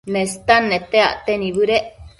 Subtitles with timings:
[0.13, 1.85] Nestan nete acte nibëdec